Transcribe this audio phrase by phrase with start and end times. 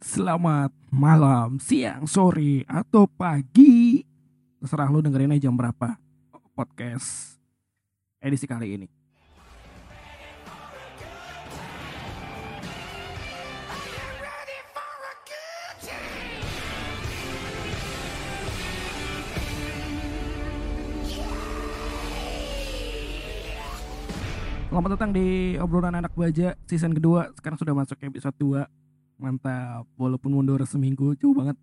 [0.00, 4.00] Selamat malam, siang, sore, atau pagi.
[4.56, 6.00] Terserah lu dengerin aja jam berapa
[6.56, 7.36] podcast
[8.16, 8.88] edisi kali ini.
[24.72, 27.28] Selamat datang di obrolan anak baja season kedua.
[27.36, 28.80] Sekarang sudah masuk episode 2
[29.20, 31.56] Mantap, walaupun mundur seminggu jauh banget.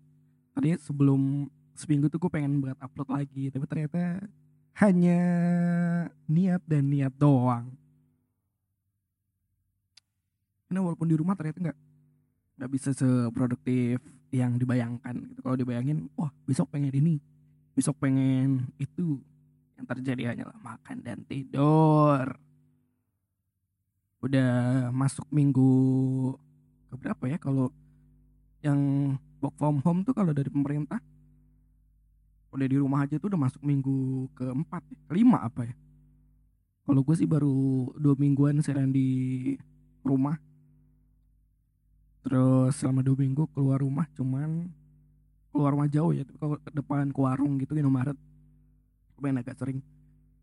[0.54, 4.22] Tadi sebelum seminggu tuh gue pengen buat upload lagi, tapi ternyata
[4.78, 5.20] hanya
[6.30, 7.74] niat dan niat doang.
[10.70, 11.78] Karena walaupun di rumah ternyata nggak
[12.58, 13.98] nggak bisa seproduktif
[14.30, 15.14] yang dibayangkan.
[15.32, 15.40] Gitu.
[15.40, 17.18] Kalau dibayangin, wah besok pengen ini,
[17.72, 19.18] besok pengen itu.
[19.78, 22.34] Yang terjadi hanyalah makan dan tidur.
[24.18, 25.70] Udah masuk minggu
[26.96, 27.68] berapa ya kalau
[28.64, 30.98] yang work from home tuh kalau dari pemerintah?
[32.48, 35.74] Udah di rumah aja tuh udah masuk minggu keempat ya, kelima apa ya?
[36.88, 39.52] Kalau gue sih baru dua mingguan seharian di
[40.00, 40.40] rumah.
[42.24, 44.72] Terus selama dua minggu keluar rumah cuman
[45.52, 48.16] keluar rumah jauh ya kalau ke depan ke warung gitu Indomaret.
[49.20, 49.84] Gue agak sering.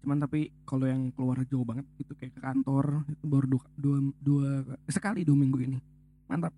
[0.06, 3.98] Cuman tapi kalau yang keluar jauh banget itu kayak ke kantor itu baru dua, dua,
[4.22, 4.50] dua
[4.86, 5.95] sekali dua minggu ini
[6.26, 6.54] mantap.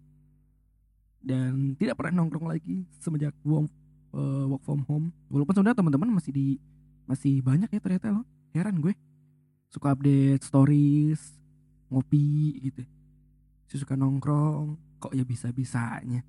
[1.21, 3.67] Dan tidak pernah nongkrong lagi semenjak work,
[4.15, 5.11] uh, work from home.
[5.27, 6.47] Walaupun sebenarnya teman-teman masih di
[7.07, 8.25] masih banyak ya ternyata loh.
[8.55, 8.95] Heran gue.
[9.67, 11.35] Suka update stories
[11.91, 12.83] ngopi gitu.
[13.67, 16.23] Si suka nongkrong kok ya bisa bisanya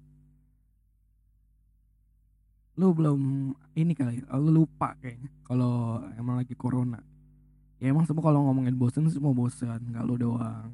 [2.79, 7.03] lu belum ini kali lu lupa kayaknya kalau emang lagi corona.
[7.83, 9.83] Ya emang semua kalau ngomongin bosen semua bosen.
[9.91, 10.71] Nggak lu doang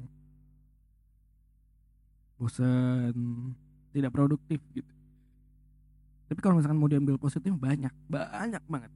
[2.35, 3.15] bosen
[3.95, 4.91] tidak produktif gitu.
[6.25, 8.91] Tapi kalau misalkan mau diambil positif banyak banyak banget.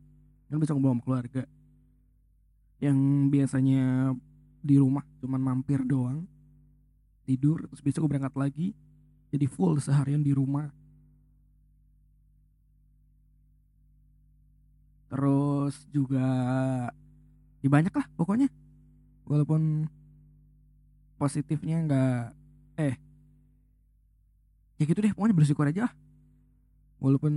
[0.50, 1.44] Kan bisa ngobrol sama keluarga.
[2.82, 2.98] Yang
[3.30, 4.14] biasanya
[4.60, 6.28] di rumah cuman mampir doang
[7.24, 8.68] tidur terus besok berangkat lagi
[9.30, 10.74] jadi full seharian di rumah.
[15.10, 16.28] Terus juga
[17.62, 18.50] ya banyak lah pokoknya.
[19.30, 19.86] Walaupun
[21.22, 22.22] positifnya nggak
[22.82, 23.09] eh
[24.80, 25.94] ya gitu deh pokoknya bersyukur aja lah.
[27.04, 27.34] Walaupun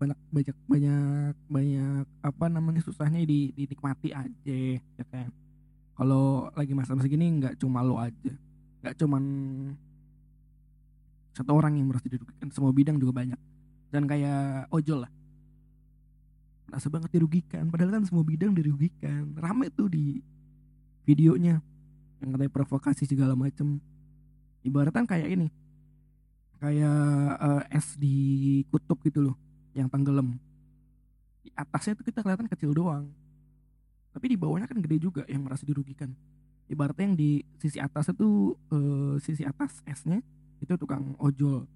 [0.00, 5.28] banyak banyak banyak banyak apa namanya susahnya di dinikmati aja ya kan?
[5.94, 8.32] Kalau lagi masa-masa gini nggak cuma lo aja.
[8.80, 9.24] Nggak cuman
[11.36, 13.40] satu orang yang merasa dirugikan semua bidang juga banyak.
[13.92, 15.12] Dan kayak ojol lah.
[16.64, 19.36] Merasa banget dirugikan padahal kan semua bidang dirugikan.
[19.36, 20.18] Rame tuh di
[21.04, 21.60] videonya.
[22.24, 23.78] Yang katanya provokasi segala macem.
[24.64, 25.52] Ibaratnya kayak ini
[26.64, 27.00] kayak
[27.44, 28.16] uh, es di
[28.72, 29.36] kutub gitu loh
[29.76, 30.40] yang tenggelam.
[31.44, 33.12] Di atasnya tuh kita kelihatan kecil doang.
[34.16, 36.08] Tapi di bawahnya kan gede juga yang merasa dirugikan.
[36.64, 37.30] Ibaratnya yang di
[37.60, 40.24] sisi atas itu uh, sisi atas esnya
[40.64, 41.68] itu tukang ojol.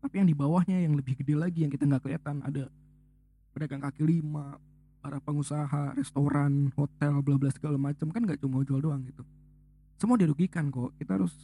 [0.00, 2.40] Tapi yang di bawahnya yang lebih gede lagi yang kita nggak kelihatan.
[2.40, 2.72] Ada
[3.52, 4.56] pedagang kaki lima
[5.04, 9.26] para pengusaha restoran hotel bla bla segala macam kan nggak cuma ojol doang gitu.
[10.00, 10.96] Semua dirugikan kok.
[10.96, 11.36] Kita harus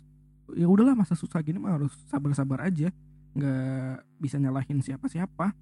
[0.57, 2.89] ya udahlah masa susah gini mah harus sabar-sabar aja.
[3.37, 5.53] Nggak bisa nyalahin siapa-siapa.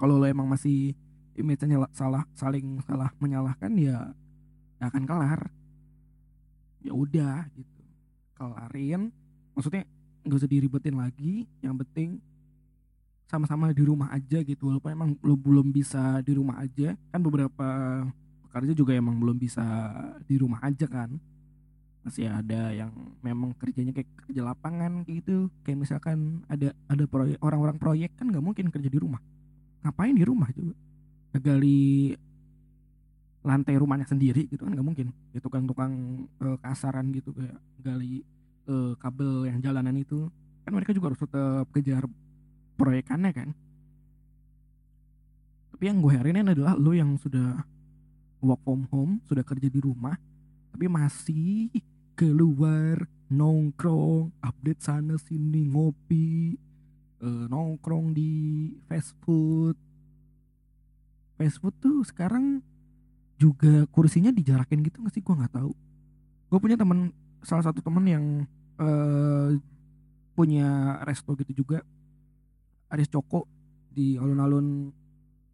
[0.00, 0.94] Kalau lo emang masih
[1.36, 4.12] image-nya salah saling salah menyalahkan ya
[4.80, 5.40] akan kelar.
[6.80, 7.82] Ya udah gitu.
[8.36, 9.12] Kelarin
[9.52, 9.84] maksudnya
[10.24, 12.20] nggak usah diribetin lagi yang penting
[13.28, 14.70] sama-sama di rumah aja gitu.
[14.70, 17.68] Walaupun emang lo belum bisa di rumah aja kan beberapa
[18.50, 19.62] pekerja juga emang belum bisa
[20.26, 21.14] di rumah aja kan
[22.00, 22.88] masih ada yang
[23.20, 25.52] memang kerjanya kayak kerja lapangan gitu.
[25.64, 29.20] Kayak misalkan ada ada proyek orang-orang proyek kan nggak mungkin kerja di rumah.
[29.84, 30.74] Ngapain di rumah juga
[31.40, 32.12] gali
[33.40, 35.12] lantai rumahnya sendiri gitu kan nggak mungkin.
[35.32, 38.24] Ya tukang-tukang uh, kasaran gitu kayak gali
[38.68, 40.28] uh, kabel yang jalanan itu.
[40.64, 42.04] Kan mereka juga harus tetap kejar
[42.80, 43.48] proyekannya kan.
[45.76, 47.60] Tapi yang gue ini adalah lo yang sudah
[48.40, 50.16] work from home sudah kerja di rumah
[50.72, 51.68] tapi masih
[52.20, 56.52] keluar nongkrong update sana sini ngopi
[57.24, 59.72] uh, nongkrong di fast food.
[61.40, 62.60] Fast food tuh sekarang
[63.40, 65.24] juga kursinya dijarakin gitu nggak sih?
[65.24, 65.72] Gue nggak tahu.
[66.52, 67.08] Gue punya temen
[67.40, 68.24] salah satu temen yang
[68.76, 69.56] uh,
[70.36, 71.80] punya resto gitu juga.
[72.92, 73.48] Aris Coko
[73.96, 74.92] di alun-alun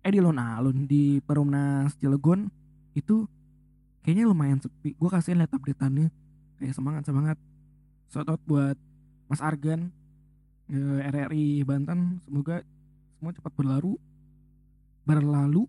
[0.02, 2.50] eh di alun-alun di Perumnas Cilegon.
[2.90, 3.30] Itu
[4.02, 4.98] kayaknya lumayan sepi.
[4.98, 6.25] Gue kasih lihat updateannya
[6.61, 7.38] kayak semangat semangat.
[8.11, 8.79] Shout out buat
[9.26, 9.91] Mas Argan
[10.70, 12.23] eh, RRI Banten.
[12.23, 12.62] Semoga
[13.19, 13.99] semua cepat berlalu
[15.06, 15.64] berlalu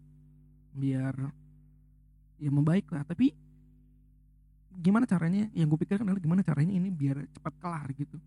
[0.74, 1.14] biar
[2.42, 3.06] ya membaik lah.
[3.06, 3.34] Tapi
[4.78, 5.50] gimana caranya?
[5.54, 8.18] Yang gue pikirkan adalah gimana caranya ini biar cepat kelar gitu.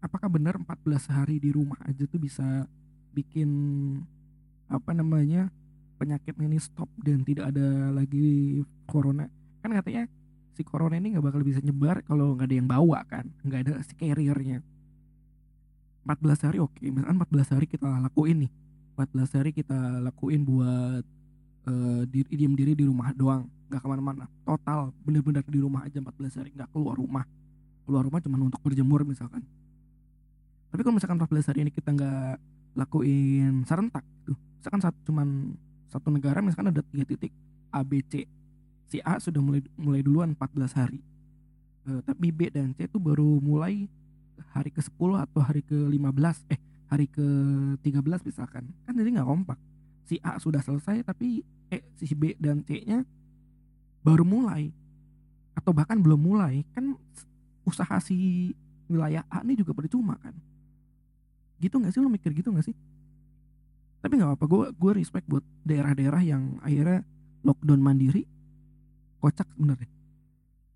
[0.00, 2.64] Apakah benar 14 hari di rumah aja tuh bisa
[3.12, 3.50] bikin
[4.70, 5.50] apa namanya
[6.00, 9.28] penyakit ini stop dan tidak ada lagi corona?
[9.60, 10.08] Kan katanya
[10.54, 13.26] si corona ini nggak bakal bisa nyebar kalau nggak ada yang bawa kan?
[13.42, 14.62] Nggak ada si carriernya.
[16.00, 18.52] 14 hari oke misalkan 14 hari kita lakuin nih.
[18.96, 21.04] 14 hari kita lakuin buat
[21.68, 24.24] uh, diri, diem diri di rumah doang nggak ke mana-mana.
[24.42, 27.24] Total bener-bener di rumah aja 14 hari nggak keluar rumah.
[27.86, 29.42] Keluar rumah cuma untuk berjemur misalkan.
[30.70, 32.34] Tapi kalau misalkan 14 hari ini kita nggak
[32.78, 35.28] lakuin serentak tuh misalkan satu cuman
[35.90, 37.32] satu negara misalkan ada tiga titik
[37.74, 38.28] A B C
[38.90, 40.98] si A sudah mulai mulai duluan 14 hari.
[41.86, 43.86] Uh, tapi B dan C itu baru mulai
[44.50, 46.60] hari ke 10 atau hari ke 15 eh
[46.90, 47.26] hari ke
[47.86, 48.66] 13 misalkan.
[48.82, 49.58] Kan jadi nggak kompak.
[50.02, 53.06] Si A sudah selesai tapi eh si B dan C nya
[54.02, 54.74] baru mulai.
[55.54, 56.66] Atau bahkan belum mulai.
[56.74, 56.98] Kan
[57.62, 58.50] usaha si
[58.90, 60.34] wilayah A ini juga percuma kan.
[61.62, 62.02] Gitu nggak sih?
[62.02, 62.76] Lo mikir gitu nggak sih?
[64.02, 67.06] Tapi nggak apa gue gue respect buat daerah-daerah yang akhirnya
[67.46, 68.26] lockdown mandiri
[69.20, 69.88] kocak sebenarnya.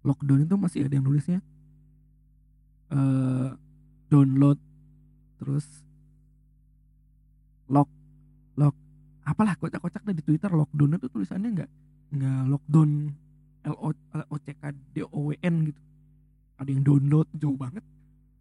[0.05, 1.41] Lockdown itu masih ada yang nulisnya.
[2.93, 3.57] Uh,
[4.13, 4.61] download
[5.41, 5.67] terus
[7.67, 7.89] lock
[8.55, 8.77] lock.
[9.25, 11.71] Apalah kocak-kocak di Twitter lockdown itu tulisannya nggak
[12.15, 12.91] nggak lockdown
[13.65, 14.63] L O L O C K
[14.93, 15.81] D O W N gitu.
[16.61, 17.85] Ada yang download jauh banget.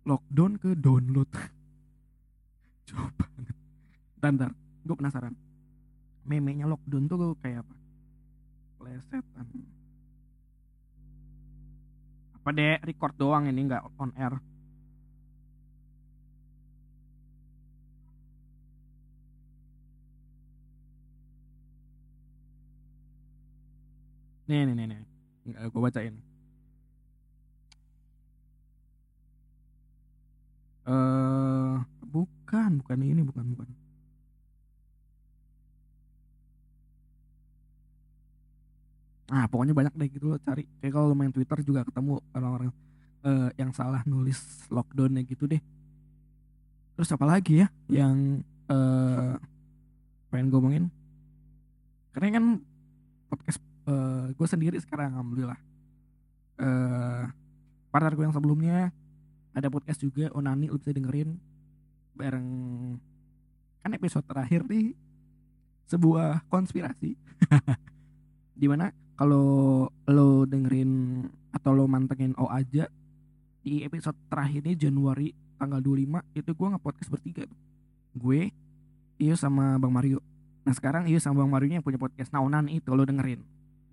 [0.03, 1.31] Lockdown ke download.
[2.91, 3.55] Jauh banget.
[4.19, 4.51] Bentar,
[4.83, 5.31] gue penasaran.
[6.27, 7.75] Memenya lockdown tuh kayak apa?
[8.75, 9.47] Plesetan
[12.43, 14.35] apa deh record doang ini nggak on air.
[24.47, 24.99] Nih nih nih nih.
[25.71, 26.15] Gue bacain.
[30.83, 31.79] Eh uh,
[32.13, 33.82] bukan bukan ini bukan bukan
[39.33, 40.69] Nah, pokoknya banyak deh gitu lo cari.
[40.77, 42.69] Kayak kalau main Twitter juga ketemu orang-orang
[43.25, 44.37] uh, yang salah nulis
[44.69, 45.57] lockdownnya gitu deh.
[46.93, 49.33] Terus apa lagi ya yang uh,
[50.29, 50.85] pengen ngomongin?
[52.13, 52.45] Karena kan
[53.33, 53.57] podcast
[53.89, 55.57] uh, gue sendiri sekarang alhamdulillah.
[56.61, 57.25] Uh,
[57.89, 58.93] partner gue yang sebelumnya
[59.57, 61.41] ada podcast juga Onani lo bisa dengerin
[62.13, 62.49] bareng
[63.81, 64.93] kan episode terakhir nih
[65.89, 67.17] sebuah konspirasi
[68.61, 71.23] di mana kalau lo dengerin
[71.53, 72.89] atau lo mantengin O aja
[73.63, 77.59] di episode terakhir ini Januari tanggal 25 itu gue nge-podcast bertiga tuh.
[78.13, 78.51] Gue,
[79.21, 80.19] Iyo sama Bang Mario.
[80.67, 83.39] Nah sekarang Iyo sama Bang Mario yang punya podcast Naunan itu lo dengerin.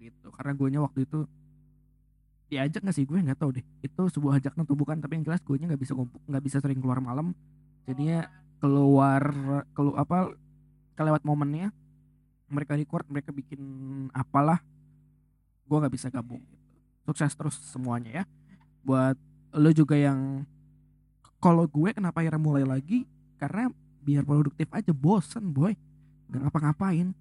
[0.01, 0.29] Gitu.
[0.35, 1.29] Karena gue nya waktu itu
[2.51, 5.39] diajak gak sih gue nggak tahu deh itu sebuah ajakan atau bukan tapi yang jelas
[5.39, 7.31] gue nya nggak bisa nggak bisa sering keluar malam
[7.87, 8.27] jadinya
[8.59, 9.23] keluar
[9.71, 10.35] keluar apa
[10.99, 11.71] kelewat momennya
[12.51, 13.63] mereka record mereka bikin
[14.11, 14.59] apalah
[15.71, 16.43] gue nggak bisa gabung.
[17.07, 18.25] Sukses terus semuanya ya.
[18.83, 19.15] Buat
[19.55, 20.43] lo juga yang
[21.39, 23.07] kalau gue kenapa akhirnya mulai lagi?
[23.39, 23.71] Karena
[24.03, 25.79] biar produktif aja bosen boy.
[26.27, 27.15] Nggak ngapa-ngapain.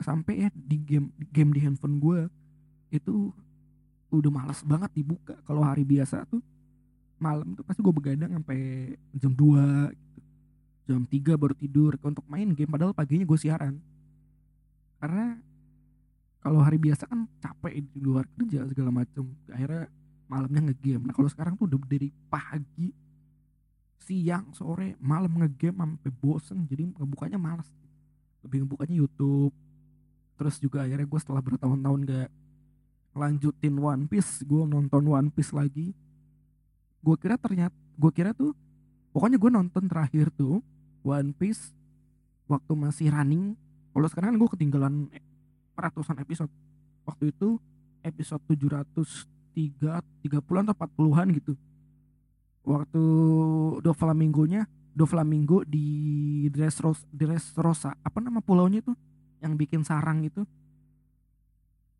[0.00, 2.20] Sampai ya di game game di handphone gue
[2.88, 3.28] itu
[4.08, 5.36] udah males banget dibuka.
[5.44, 6.40] Kalau hari biasa tuh
[7.20, 10.20] malam tuh pasti gue begadang sampai jam 2 gitu.
[10.82, 12.68] jam 3 baru tidur untuk main game.
[12.68, 13.76] Padahal paginya gue siaran.
[14.98, 15.36] Karena
[16.42, 19.86] kalau hari biasa kan capek di luar kerja segala macam akhirnya
[20.26, 21.06] malamnya ngegame.
[21.06, 22.90] Nah kalau sekarang tuh udah dari pagi
[24.02, 26.66] siang sore malam ngegame sampai bosen.
[26.66, 27.70] Jadi ngebukanya malas
[28.42, 29.54] lebih ngebukanya YouTube.
[30.34, 32.30] Terus juga akhirnya gue setelah bertahun-tahun gak
[33.12, 35.94] lanjutin One Piece gue nonton One Piece lagi.
[36.98, 38.50] Gue kira ternyata gue kira tuh
[39.14, 40.58] pokoknya gue nonton terakhir tuh
[41.06, 41.70] One Piece
[42.50, 43.54] waktu masih running.
[43.94, 45.06] Kalau sekarang gue ketinggalan
[45.74, 46.52] ratusan episode.
[47.04, 47.58] Waktu itu
[48.02, 51.52] episode 703 30 atau 40-an gitu.
[52.62, 53.02] Waktu
[53.82, 58.94] Do Flamingo-nya Do Flamingo di Dressrosa, Dressrosa apa nama pulaunya itu?
[59.42, 60.46] Yang bikin sarang itu.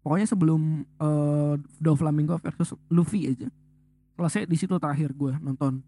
[0.02, 3.50] Pokoknya sebelum uh, Do Flamingo versus Luffy aja
[4.16, 5.82] selesai di situ terakhir gue nonton.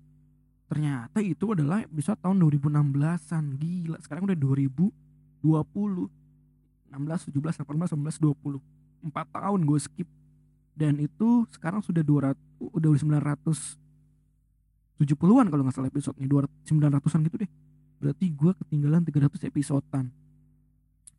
[0.67, 4.39] Ternyata itu adalah episode tahun 2016an gila sekarang udah
[5.45, 6.24] 2020
[6.97, 8.61] 16, 17, 18, 19, 20
[9.05, 10.09] 4 tahun gue skip.
[10.75, 13.79] Dan itu sekarang sudah 200 udah 900
[14.95, 16.27] 70-an kalau nggak salah episodenya
[16.65, 17.51] 900-an gitu deh.
[17.99, 20.07] Berarti gue ketinggalan 300 episodean.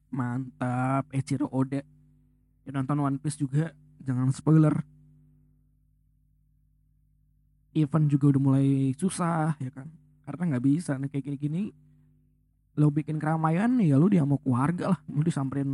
[0.10, 1.12] Mantap.
[1.12, 1.84] Echiro Oda
[2.65, 3.72] ya nonton One Piece juga.
[4.01, 4.75] Jangan spoiler.
[7.75, 9.91] Event juga udah mulai susah ya kan?
[10.24, 11.75] Karena nggak bisa nih kayak gini-gini
[12.75, 15.00] lo bikin keramaian ya lo dia mau keluarga lah.
[15.08, 15.70] Lo disamperin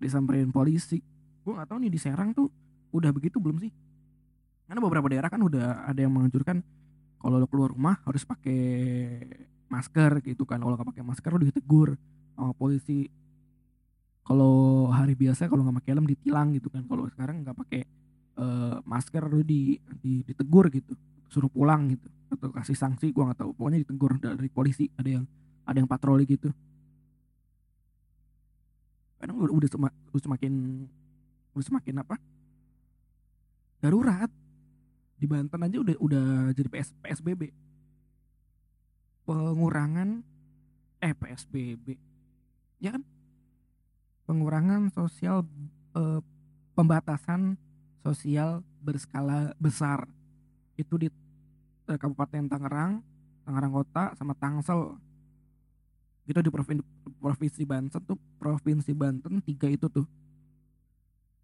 [0.00, 1.00] disamperin polisi.
[1.44, 2.48] Gue nggak tahu nih di Serang tuh
[2.92, 3.72] udah begitu belum sih?
[4.68, 6.60] Karena beberapa daerah kan udah ada yang menganjurkan
[7.18, 8.60] kalau lo keluar rumah harus pakai
[9.68, 10.60] masker gitu kan.
[10.60, 11.96] Kalau nggak pakai masker lo ditegur
[12.32, 13.08] sama polisi.
[14.24, 16.84] Kalau hari biasa kalau nggak pakai helm ditilang gitu kan.
[16.84, 17.82] Kalau sekarang nggak pakai
[18.40, 20.96] uh, masker lu di, di ditegur gitu.
[21.28, 22.08] Suruh pulang gitu.
[22.28, 23.50] Atau kasih sanksi gua nggak tahu.
[23.56, 25.24] Pokoknya ditegur dari polisi ada yang
[25.68, 26.48] ada yang patroli gitu.
[29.20, 30.52] Kadang udah, udah, semak, udah semakin
[31.52, 32.16] udah semakin apa?
[33.84, 34.32] Darurat.
[35.18, 37.50] Di Banten aja udah udah jadi PS, PSBB
[39.28, 40.24] pengurangan
[41.04, 42.00] eh PSBB
[42.80, 43.04] ya kan?
[44.24, 45.44] Pengurangan sosial
[45.92, 46.20] eh,
[46.72, 47.60] pembatasan
[48.00, 50.08] sosial berskala besar.
[50.80, 51.12] Itu di
[51.92, 53.04] eh, Kabupaten Tangerang,
[53.44, 54.96] Tangerang Kota sama Tangsel.
[56.28, 56.84] Itu di provinsi,
[57.16, 60.04] provinsi Banten tuh provinsi Banten tiga itu tuh.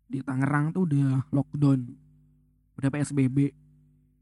[0.05, 1.81] Di Tangerang tuh udah lockdown,
[2.77, 3.57] udah PSBB,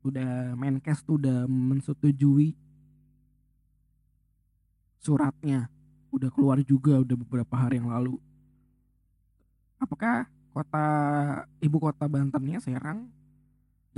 [0.06, 2.54] udah Menkes tuh udah mensetujui
[5.02, 5.66] suratnya,
[6.14, 8.14] udah keluar juga udah beberapa hari yang lalu.
[9.82, 10.86] Apakah kota
[11.58, 13.10] ibu kota Bantennya Serang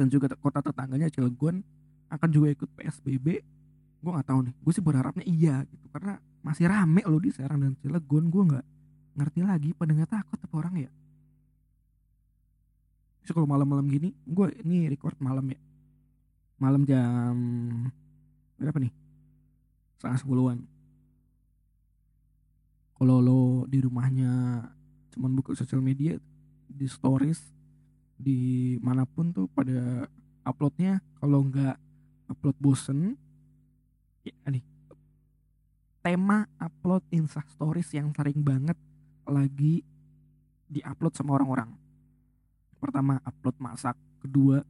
[0.00, 1.60] dan juga kota tetangganya Cilegon
[2.08, 3.44] akan juga ikut PSBB
[4.04, 4.54] gue nggak tahu nih.
[4.60, 5.88] Gue sih berharapnya iya gitu.
[5.88, 8.66] Karena masih rame loh di Serang dan Cilegon gue nggak
[9.16, 10.90] ngerti lagi pada nggak takut apa orang ya?
[13.24, 15.56] Terus kalau malam-malam gini gue ini record malam ya.
[16.60, 17.34] Malam jam
[18.60, 18.92] berapa nih?
[19.96, 20.58] Setengah sepuluhan.
[22.94, 24.62] Kalau lo di rumahnya
[25.16, 26.20] cuman buka sosial media
[26.68, 27.40] di stories
[28.20, 30.06] di mana pun tuh pada
[30.44, 31.80] uploadnya kalau nggak
[32.28, 33.16] upload bosen
[34.22, 34.73] ya nih
[36.04, 38.76] tema upload insta stories yang sering banget
[39.24, 39.80] lagi
[40.68, 41.72] di upload sama orang-orang.
[42.76, 43.96] Pertama upload masak.
[44.20, 44.60] Kedua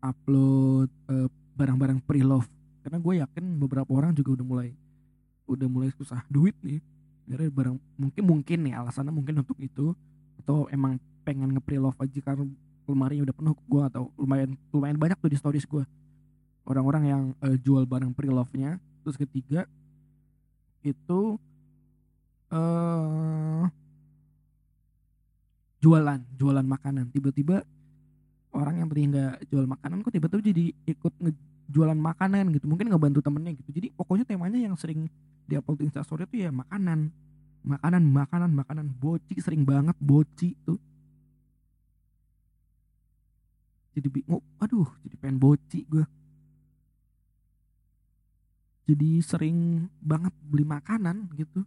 [0.00, 2.48] upload barang barang-barang pre-love.
[2.80, 4.68] Karena gue yakin beberapa orang juga udah mulai
[5.44, 6.80] udah mulai susah duit nih
[7.28, 9.92] dari barang mungkin mungkin nih alasannya mungkin untuk itu
[10.40, 12.48] atau emang pengen nge love aja karena
[12.88, 15.84] lemari udah penuh gue atau lumayan lumayan banyak tuh di stories gue.
[16.64, 18.80] Orang-orang yang uh, jual barang pre-love-nya.
[19.04, 19.68] Terus ketiga
[20.84, 21.40] itu
[22.52, 23.64] uh,
[25.80, 27.08] jualan jualan makanan.
[27.10, 27.64] Tiba-tiba
[28.54, 32.68] orang yang tadi nggak jual makanan kok tiba-tiba jadi ikut ngejualan makanan gitu.
[32.68, 33.70] Mungkin nggak bantu temennya gitu.
[33.72, 35.08] Jadi pokoknya temanya yang sering
[35.44, 37.08] di upload instastory itu ya makanan.
[37.64, 38.86] Makanan makanan makanan.
[38.96, 40.78] Boci sering banget boci tuh.
[43.94, 46.02] Jadi bingung aduh jadi pengen boci gue
[48.84, 51.64] jadi sering banget beli makanan gitu.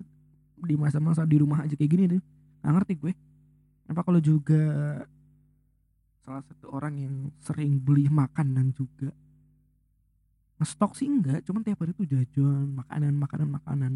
[0.57, 2.21] Di masa-masa di rumah aja kayak gini deh
[2.61, 3.13] nggak ngerti gue.
[3.89, 4.61] Apa kalau juga
[6.21, 9.15] salah satu orang yang sering beli makanan juga
[10.57, 13.93] ngestok sih enggak cuman tiap hari tuh jajan makanan makanan makanan.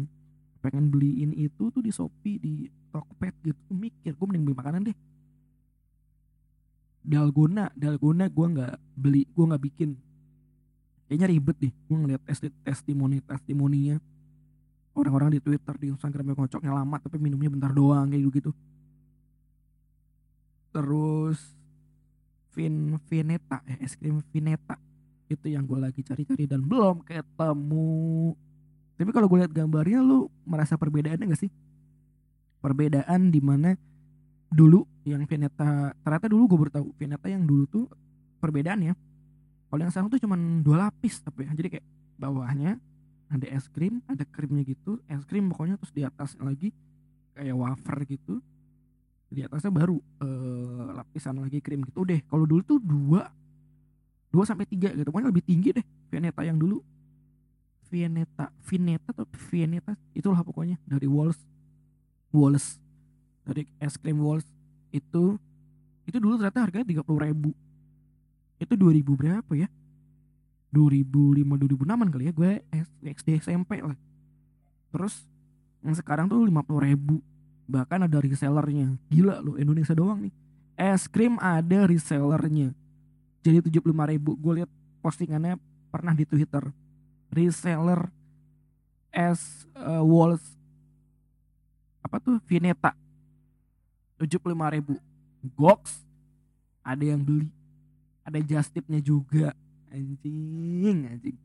[0.62, 3.70] Pengen beliin itu tuh di Shopee di Tokped gitu.
[3.74, 4.96] Mikir gue mending beli makanan deh.
[7.02, 9.90] Dalgona dalgona gue nggak beli gue nggak bikin
[11.12, 14.00] kayaknya ribet deh gue ngeliat tes testimoni testimoninya.
[14.96, 18.52] Orang-orang di Twitter di Instagram yang kocoknya lama tapi minumnya bentar doang kayak gitu
[20.72, 21.38] terus
[22.56, 24.76] Vin Vineta eh, es krim Vineta.
[25.28, 28.36] Itu yang gue lagi cari-cari dan belum ketemu.
[29.00, 31.52] Tapi kalau gue lihat gambarnya lu merasa perbedaannya gak sih?
[32.60, 33.72] Perbedaan di mana
[34.52, 37.84] dulu yang Veneta ternyata dulu gue baru tahu Veneta yang dulu tuh
[38.36, 38.94] perbedaan ya
[39.72, 41.56] kalau yang sekarang tuh cuma dua lapis tapi ya.
[41.56, 41.86] jadi kayak
[42.20, 42.76] bawahnya
[43.32, 45.00] ada es krim ada krimnya gitu.
[45.08, 46.76] Es krim pokoknya terus di atas lagi
[47.32, 48.44] kayak wafer gitu.
[49.32, 52.04] Di atasnya baru eh, lapisan lagi krim gitu.
[52.04, 53.32] Deh kalau dulu tuh dua
[54.28, 55.08] dua sampai tiga gitu.
[55.08, 56.84] Pokoknya lebih tinggi deh Veneta yang dulu.
[57.88, 60.76] Veneta Veneta atau Veneta itulah pokoknya.
[60.84, 61.40] Dari Walls
[62.28, 62.76] Walls.
[63.48, 64.44] Dari es krim Walls
[64.92, 65.40] itu
[66.04, 67.56] itu dulu ternyata harganya tiga puluh ribu
[68.62, 69.68] itu dua ribu berapa ya?
[70.72, 72.64] dua ribu lima dua ribu enaman kali ya gue
[73.04, 73.94] SD SMP lah.
[74.88, 75.28] Terus
[75.84, 77.20] yang sekarang tuh lima puluh ribu.
[77.68, 78.96] Bahkan ada resellernya.
[79.12, 80.34] Gila loh Indonesia doang nih.
[80.80, 82.72] Es krim ada resellernya.
[83.44, 84.32] Jadi tujuh puluh lima ribu.
[84.40, 84.70] Gue lihat
[85.04, 85.60] postingannya
[85.92, 86.64] pernah di Twitter.
[87.28, 88.08] Reseller
[89.12, 90.56] S uh, Walls
[92.00, 92.40] apa tuh?
[92.44, 92.96] Vineta
[94.20, 94.94] 75.000 ribu.
[95.56, 96.04] Gox
[96.84, 97.48] ada yang beli
[98.22, 99.54] ada justipnya juga.
[99.92, 101.38] Anjing anjing.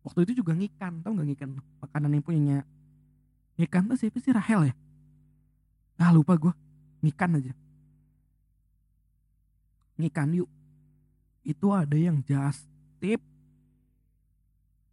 [0.00, 1.50] Waktu itu juga ngikan tau nggak ngikan
[1.84, 2.58] makanan yang punyanya
[3.60, 4.32] ngikan tuh siapa sih?
[4.32, 4.74] Rahel ya?
[5.98, 6.54] Ah lupa gue
[7.04, 7.52] ngikan aja.
[9.98, 10.48] Ngikan yuk.
[11.44, 12.64] Itu ada yang just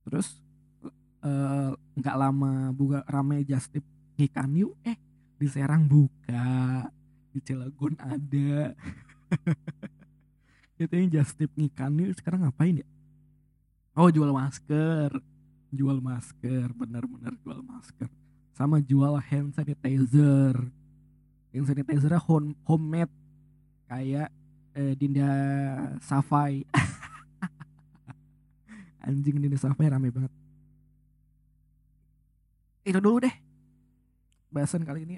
[0.06, 0.38] terus
[1.26, 3.72] eh, nggak uh, lama buka rame just
[4.20, 4.76] ngikan yuk.
[4.84, 4.98] Eh
[5.40, 6.90] di Serang buka.
[7.32, 8.76] Di Cilegon ada
[10.76, 11.72] itu yang just tip yuk
[12.20, 12.88] sekarang ngapain ya?
[13.96, 15.08] Oh jual masker.
[15.72, 18.12] Jual masker benar-benar jual masker.
[18.52, 20.56] Sama jual hand sanitizer.
[21.56, 23.12] Hand sanitizer home homemade.
[23.88, 24.36] Kayak
[24.76, 25.32] eh, Dinda
[26.04, 26.68] Safai.
[29.08, 30.34] Anjing Dinda Safai rame banget.
[32.84, 33.36] Itu dulu deh.
[34.52, 35.16] Bahasan kali ini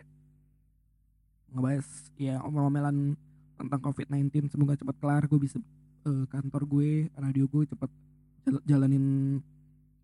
[1.48, 1.88] ngebahas
[2.20, 3.16] ya omel-omelan
[3.58, 5.58] tentang COVID-19 semoga cepat kelar gue bisa
[6.06, 7.90] uh, kantor gue radio gue cepat
[8.64, 9.38] jalanin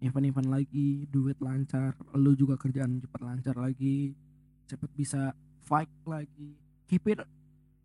[0.04, 4.12] event-event lagi duit lancar lu juga kerjaan cepat lancar lagi
[4.68, 5.32] cepat bisa
[5.64, 6.56] fight lagi.
[6.88, 7.20] Keep it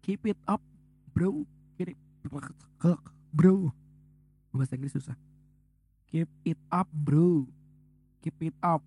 [0.03, 0.63] keep it up
[1.15, 1.47] bro.
[1.79, 1.99] Keep it
[3.31, 3.71] bro.
[4.51, 5.17] Bahasa Inggris susah.
[6.11, 7.47] Keep it up bro.
[8.25, 8.83] Keep it up.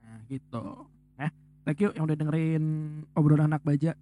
[0.00, 0.88] Nah gitu.
[1.20, 1.30] Eh
[1.66, 2.64] thank you yang udah dengerin
[3.12, 3.92] obrolan anak baja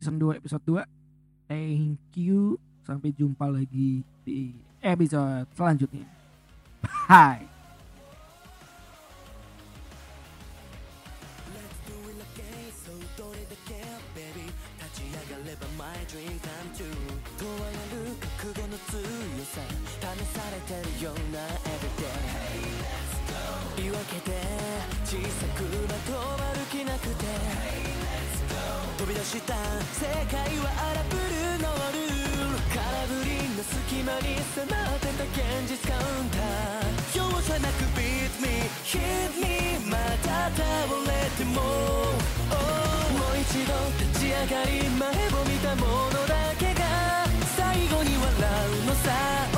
[0.00, 0.84] season 2 episode 2
[1.48, 6.04] thank you sampai jumpa lagi di episode selanjutnya
[7.08, 7.54] bye
[16.14, 16.86] dream come true
[17.38, 19.02] 問われる覚悟の強
[19.44, 21.40] さ試されてるような
[21.74, 22.14] everyday
[23.76, 24.32] 言い訳で
[25.04, 27.77] 小さくまとまる気なくて飛
[29.09, 29.55] び出した
[29.97, 32.05] 世界は荒ぶるノール
[32.69, 32.77] 空
[33.09, 37.17] 振りの隙間に迫ってた現実カウンター。
[37.17, 40.61] 容赦なく beat me hit me また倒
[41.09, 42.61] れても、oh、
[43.17, 47.25] もう一度立ち上がり前を見たものだけが。
[47.57, 48.29] 最後に笑
[48.83, 49.48] うのさ。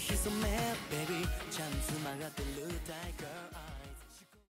[0.00, 1.26] he's a mad, baby.